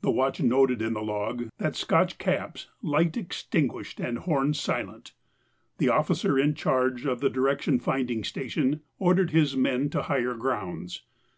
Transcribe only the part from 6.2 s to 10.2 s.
in charge of the D/F station ordered his men to